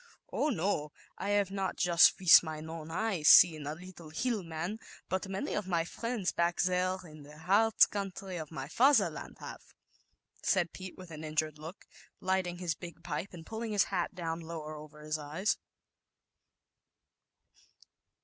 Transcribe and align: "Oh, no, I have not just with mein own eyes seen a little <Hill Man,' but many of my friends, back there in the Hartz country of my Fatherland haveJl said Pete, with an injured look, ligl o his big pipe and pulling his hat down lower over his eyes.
"Oh, 0.33 0.49
no, 0.49 0.91
I 1.19 1.29
have 1.37 1.51
not 1.51 1.75
just 1.77 2.17
with 2.19 2.41
mein 2.41 2.67
own 2.71 2.89
eyes 2.89 3.27
seen 3.27 3.67
a 3.67 3.75
little 3.75 4.09
<Hill 4.09 4.41
Man,' 4.41 4.79
but 5.09 5.29
many 5.29 5.53
of 5.53 5.67
my 5.67 5.85
friends, 5.85 6.31
back 6.31 6.59
there 6.59 6.97
in 7.03 7.21
the 7.21 7.37
Hartz 7.37 7.85
country 7.85 8.37
of 8.37 8.49
my 8.49 8.67
Fatherland 8.67 9.37
haveJl 9.37 9.59
said 10.41 10.73
Pete, 10.73 10.97
with 10.97 11.11
an 11.11 11.23
injured 11.23 11.59
look, 11.59 11.85
ligl 12.19 12.53
o 12.53 12.55
his 12.55 12.73
big 12.73 13.03
pipe 13.03 13.31
and 13.31 13.45
pulling 13.45 13.73
his 13.73 13.83
hat 13.93 14.15
down 14.15 14.39
lower 14.39 14.73
over 14.75 15.01
his 15.01 15.19
eyes. 15.19 15.57